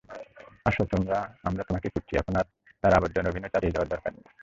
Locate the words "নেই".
4.15-4.25